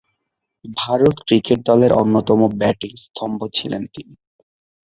Bharat 0.77 1.15
cricket 1.27 1.59
দলের 1.65 1.91
অন্যতম 1.93 2.39
batting 2.57 2.91
স্তম্ভ 3.05 3.39
ছিলেন 3.53 3.83
তিনি। 3.93 4.13